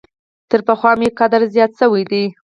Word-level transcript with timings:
تر 0.49 0.59
پخوا 0.67 0.91
مي 0.99 1.09
قدر 1.19 1.41
زیات 1.53 1.71
شوی 1.79 2.03
دی. 2.11 2.23